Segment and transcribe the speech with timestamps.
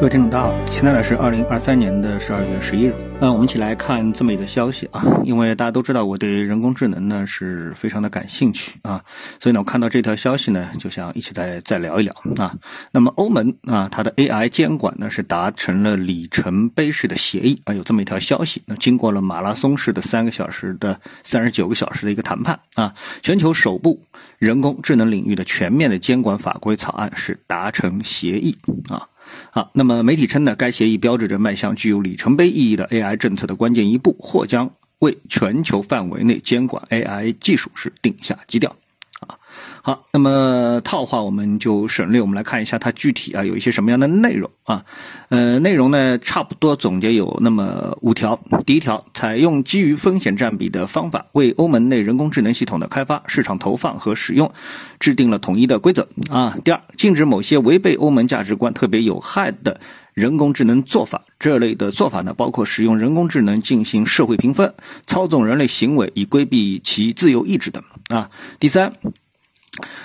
[0.00, 9.04] 各位听众大家好，现在呢是二零二三年的十二月十一日，那我们一起来看这么一个消息啊，因为大家都知道我对人工智能呢是非常的感兴趣啊，
[9.38, 12.56] 所以呢我看到这条消息呢就想一起再再聊一聊啊。
[12.92, 24.02] 那么欧盟啊它的 AI 监管呢是达成了里程碑式的协议啊，有这么一条消息，那经过了马拉松式的三个小时的三十九个小时的一个谈判啊，全球首部
[24.38, 28.56] 人工智能领域的全面的监管法规草案是达成协议
[28.88, 29.06] 啊。
[29.52, 38.76] 啊，那么媒体称呢，该协议标志着迈向具有里程碑意义的 AI 政策的关键一步，或将为全球范围内监管 AI 技术是定下基调。
[39.20, 39.36] 啊，
[39.82, 44.86] 好，那么套话我们就省略，我们来看一下它具体啊有一些什么样的内容啊？
[45.28, 48.40] 呃，内容呢差不多总结有那么五条。
[48.64, 54.52] 第一条，采用基于风险占比的方法，为欧盟内人工智能系统的开发、市场投放和使用
[54.98, 56.56] 制定了统一的规则啊。
[56.64, 59.80] 第二，禁止某些违背欧盟价值观、特别有害的
[60.14, 61.22] 人工智能做法。
[61.38, 64.74] 这类的做法呢，包括使用人工智能进行社会评分、
[65.06, 68.30] 操纵人类行为以规避其自由意志等啊。
[68.58, 68.94] 第三。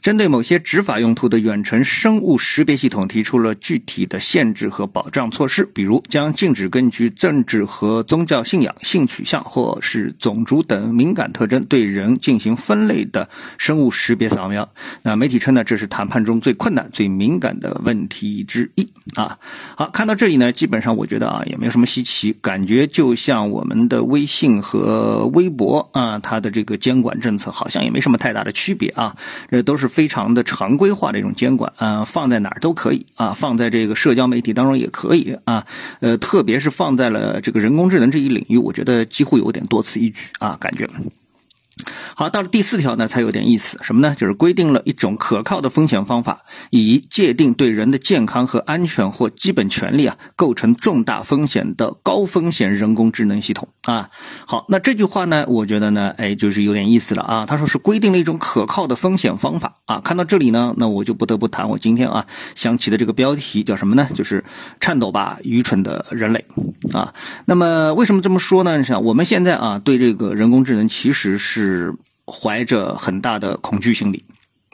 [0.00, 13.28] 针对某些执法用途的远程生物识别系统提出了具体的限制和保障措施，比如将禁止根据政治和宗教信仰、性取向或是种族等敏感特征对人进行分类的
[13.58, 14.68] 生物识别扫描。
[15.02, 19.38] 那媒体称呢，这是谈判中最困难、最敏感的问题之一啊。
[19.76, 29.16] 好，看到这里呢，基本上我觉得啊，也没有什么稀奇，感觉就像我们的微信和微博啊，它的这个监管政策好像也没什么太大的区别啊，
[29.48, 29.88] 这都是。
[29.88, 35.66] 非常的常规化的一种监管，啊，放在哪儿都可以啊，放在这个社交媒体当中也可以啊，
[35.98, 40.88] 呃，特别是放在了这个人工智能这一领域，我觉得几乎有点多此一举啊，感觉。
[42.18, 44.16] 好，到了第四条呢，才有点意思，什么呢？
[44.16, 54.10] 就是规定了一种可靠的风险方法，以界定对人的健康和安全或基本权利啊构成重大风险的高风险人工智能系统啊。
[54.48, 57.46] 好，那这句话呢，我觉得呢，哎，就是有点意思了啊。
[57.46, 60.00] 他说是规定了一种可靠的风险方法啊。
[60.00, 62.26] 看到这里呢，那我就不得不谈我今天啊
[62.56, 64.08] 想起的这个标题叫什么呢？
[64.12, 64.44] 就是
[64.80, 66.46] 颤抖吧，愚蠢的人类
[66.92, 67.14] 啊。
[67.44, 68.76] 那么为什么这么说呢？
[68.76, 71.94] 你想，我们现在啊对这个人工智能其实是。
[72.30, 74.24] 怀着很大的恐惧心理，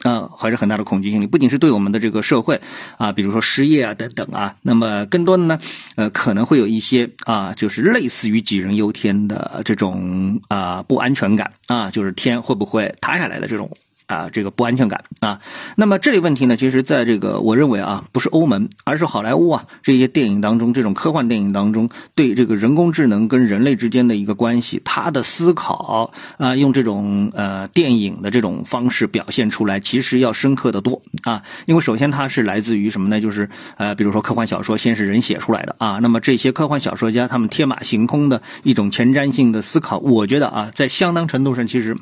[0.03, 2.61] 啊，怀着很大的恐惧心理，不仅是对我们的这个社会
[2.97, 5.59] 啊，比如说失业啊等等啊，那么更多的呢，
[5.95, 13.77] 呃，可能会有一些啊，就是类似于杞人忧天的这种啊不安全感啊，就是天会不会塌下来的这种。
[14.07, 15.39] 啊，这个不安全感啊，
[15.75, 33.19] 那么这类问题呢，其实在这个我认为啊，不是欧盟，而是好莱坞啊这些电影当中，这种科幻电影当中对这个人工智能跟人类之间的一个关系，他的思考啊，用这种呃电影的这种方式表现出来，其实要深刻的多啊，因为首先它是来自于什么呢？
[33.19, 41.97] 就是呃，比如说科幻小说，先是人写出来的啊，那么这些科幻小说家他们天马行空的一种前瞻性的思考，我觉得啊，在相当程度上其实。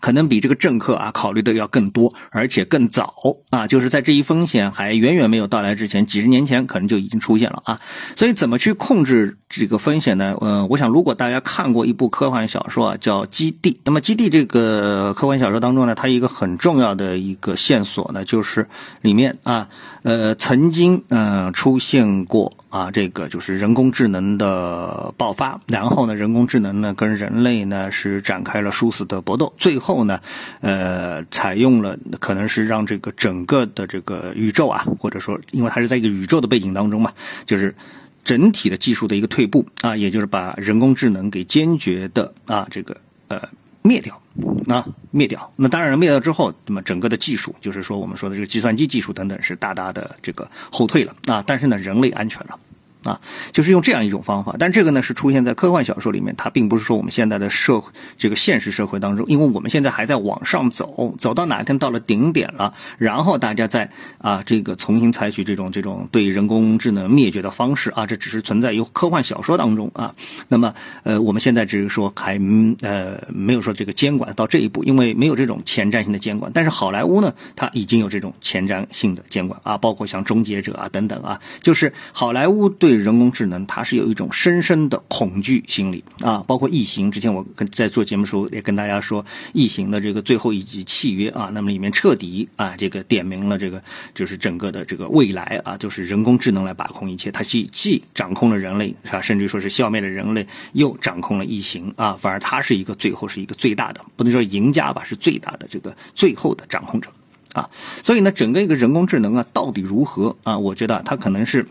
[0.00, 3.14] 可能比这个政客啊考虑的要更多，而且更早
[3.50, 7.80] 啊，就是在这一风险还远远没有到来之前，几十年前可能就已经出现了啊。
[8.16, 10.34] 所以怎么去控制这个风险呢？
[10.40, 18.68] 嗯，我想如果大家看过一部科幻小说啊，叫《基地》，那么《基地》这个科幻小说当中呢，它一个很重要的一个线索呢，就是
[19.02, 19.68] 里面啊，
[20.02, 29.52] 呃，曾经嗯出现过啊，这个就是人工智能的爆发，然后呢，人工智能呢跟人类呢是展开了殊死的搏斗。
[29.58, 30.20] 最后后呢，
[30.60, 37.12] 呃，采用了可能是让这个整个的这个宇宙啊，或者说，因为它是在一个宇宙的背景当中嘛，
[37.44, 37.74] 就是
[38.22, 43.48] 整体的技术的一个退步啊，也就是把人工智能给坚决的啊，这个呃
[43.82, 44.22] 灭掉
[44.68, 45.50] 啊灭掉。
[45.56, 51.42] 那当然灭掉之后，那么整个的技术，就是说我们说的这个计算机技术等等，是大大的这个后退了啊。
[51.44, 52.60] 但是呢，人类安全了。
[53.04, 53.20] 啊，
[53.52, 70.14] 就是用这样一种方法，但这个呢是出现在科幻小说里面，它并不是说我们现在的社会这个现实社会当中，因为我们现在还在往上走，走到哪天到了顶点了，然后大家再啊这个重新采取这种这种对人工智能灭绝的方式啊，这只是存在于科幻小说当中啊。
[70.48, 72.38] 那么呃，我们现在只是说还
[72.82, 82.89] 呃没有说这个监管到这一步，因为没有这种前瞻性的监管，但是好莱坞呢，它已经有这种前瞻性的监管啊，包括像终结者啊等等啊，就是好莱坞对。
[82.90, 87.12] 对人工智能，它是有一种深深的恐惧心理啊，包括异形。
[87.12, 107.10] 之前我跟在做节目时候也跟大家说，异形的这个最后一集契约啊，那么里面彻底啊，这个点明了这个就是整个的这个未来啊，就是人工智能来把控一切，它既既掌控了人类是吧，甚至说是消灭了人类，又掌控了异形啊，反而它是一个最后是一个最大的，不能说赢家吧，是最大的这个最后的掌控者
[107.52, 107.70] 啊。
[108.02, 110.58] 所以呢，整个一个人工智能啊，到底如何啊？
[110.58, 111.68] 我觉得它可能是。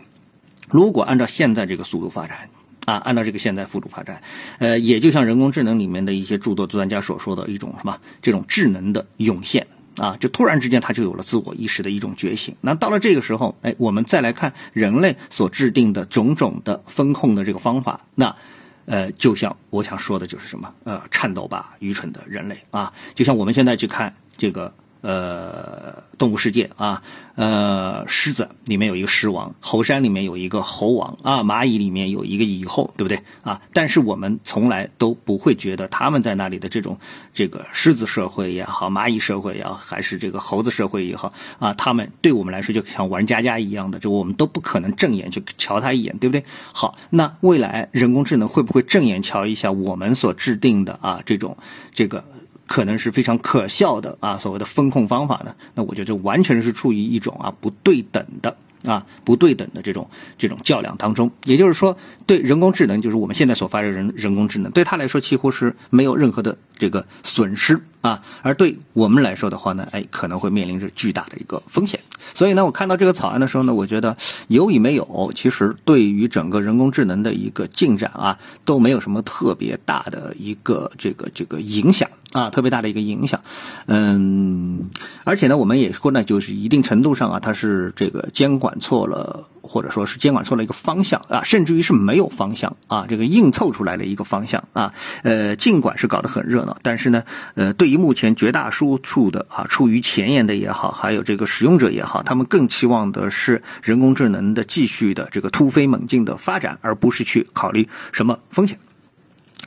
[0.68, 2.50] 如果按照现在这个速度发展，
[2.84, 4.22] 啊，按照这个现在速度发展，
[4.58, 9.66] 呃，也就像人工智能里面的一些诸多专家所说的一种什么这种智能的涌现
[9.96, 12.56] 啊，就突然之间它就有了自我意识的一种觉醒。
[12.60, 18.36] 那到了这个时候，哎，我们再来看人类所制定的种种的风控的这个方法，那，
[18.86, 24.74] 呃，就像我想说的就是什么，呃，颤抖吧，愚蠢的人类啊，就像我们现在去看这个。
[25.02, 27.02] 呃，动物世界啊，
[27.34, 33.62] 呃，狮子里面有一个狮王，猴山里面有一个猴王啊，蚂蚁里面有一个蚁后，对不对啊？
[33.72, 36.98] 但是我们从来都不会觉得他们在那里的这种
[37.32, 46.44] 这个狮子社会也好，蚂蚁社会也好，还是这个猴子社会也好啊，他们对我们来说就像玩家家一样的，就我们都不可能正眼去瞧他一眼，对不对？
[46.72, 51.56] 好，那未来人工智能会不会正眼瞧一下我们所制定的啊这种
[51.94, 52.24] 这个？
[52.70, 60.08] 可能是非常可笑的啊，所谓的风控方法呢，那我觉得这完全是处于一种啊不对等的啊不对等的这种
[60.38, 61.32] 这种较量当中。
[61.42, 61.96] 也就是说，
[62.26, 71.98] 对人工智能，就是我们现在所发的人人工智能，对他来说几乎是没有任何的这个损失啊，而对我们来说的话呢，哎，可能会面临着巨大的一个风险。
[72.34, 74.16] 所以呢，我看到这个草案的时候呢，我觉得
[74.48, 82.08] 有与没有，其实对于整个人工智能的一个进展啊，都没有什么特别大的一个这个这个影响。
[82.32, 83.42] 啊，特别大的一个影响，
[83.86, 84.88] 嗯，
[85.24, 97.22] 而且呢，我们也说呢，就是一定程度上啊，它是这个监管错了，或者说是监管错了一个方向啊，甚至于是没有方向啊，这个硬凑出来的一个方向啊，呃，尽管是搞得很热闹，但是呢，
[97.54, 108.76] 呃，对于目前绝大多数的啊，处于前沿的也好，还有这个使用者也好，他们更期望的是人工智能的继续的这个突飞猛进的发展，而不是去考虑什么风险。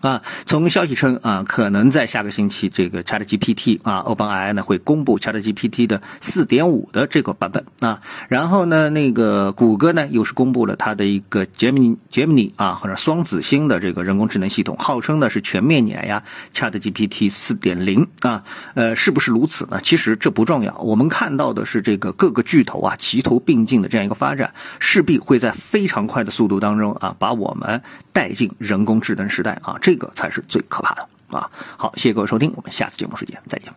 [0.01, 8.01] 啊，从消息称啊，可能在下个星期，这个 ChatGPT 啊，OpenAI 呢会公布 ChatGPT 的4.5的这个版本啊。
[8.27, 16.23] 然后呢，那个谷歌呢又是公布了它的一个 Gemini Gemini 啊，或者双子星的这个人工智能系统，号称呢是全面碾压
[16.53, 18.43] ChatGPT 4.0啊。
[18.73, 19.79] 呃，是不是如此呢？
[19.81, 27.81] 其实这不重要，我们看到的是这个各个巨头啊齐头并进的这样一个发展，势必会在非常快的速度当中啊，把我们
[28.11, 29.77] 带进人工智能时代啊。
[29.83, 31.51] 这个才是最可怕的啊！
[31.77, 33.73] 好，谢谢各位收听，我们下次节目时间再见。